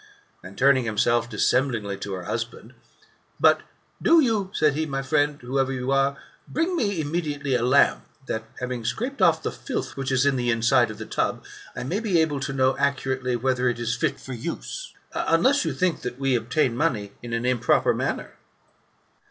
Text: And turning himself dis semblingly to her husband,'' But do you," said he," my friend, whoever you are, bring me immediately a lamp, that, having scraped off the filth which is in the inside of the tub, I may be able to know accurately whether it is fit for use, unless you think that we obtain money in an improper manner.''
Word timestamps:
And 0.43 0.57
turning 0.57 0.85
himself 0.85 1.29
dis 1.29 1.45
semblingly 1.45 1.95
to 1.99 2.13
her 2.13 2.23
husband,'' 2.23 2.73
But 3.49 3.61
do 4.01 4.19
you," 4.19 4.49
said 4.51 4.73
he," 4.73 4.83
my 4.87 5.03
friend, 5.03 5.37
whoever 5.39 5.71
you 5.71 5.91
are, 5.91 6.17
bring 6.47 6.75
me 6.75 6.99
immediately 6.99 7.53
a 7.53 7.61
lamp, 7.63 8.03
that, 8.25 8.45
having 8.59 8.83
scraped 8.83 9.21
off 9.21 9.43
the 9.43 9.51
filth 9.51 9.95
which 9.95 10.11
is 10.11 10.25
in 10.25 10.37
the 10.37 10.49
inside 10.49 10.89
of 10.89 10.97
the 10.97 11.05
tub, 11.05 11.43
I 11.75 11.83
may 11.83 11.99
be 11.99 12.19
able 12.19 12.39
to 12.39 12.51
know 12.51 12.75
accurately 12.79 13.35
whether 13.35 13.69
it 13.69 13.77
is 13.77 13.93
fit 13.95 14.19
for 14.19 14.33
use, 14.33 14.91
unless 15.13 15.65
you 15.65 15.71
think 15.71 16.01
that 16.01 16.17
we 16.17 16.33
obtain 16.33 16.75
money 16.75 17.11
in 17.21 17.31
an 17.33 17.45
improper 17.45 17.93
manner.'' 17.93 18.33